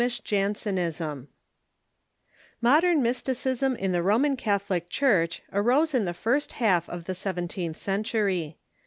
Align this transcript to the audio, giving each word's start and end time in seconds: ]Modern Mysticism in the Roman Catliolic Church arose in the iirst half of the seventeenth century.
]Modern 2.59 3.03
Mysticism 3.03 3.75
in 3.75 3.91
the 3.91 4.01
Roman 4.01 4.35
Catliolic 4.35 4.89
Church 4.89 5.43
arose 5.53 5.93
in 5.93 6.05
the 6.05 6.11
iirst 6.11 6.53
half 6.53 6.89
of 6.89 7.03
the 7.05 7.13
seventeenth 7.13 7.77
century. 7.77 8.57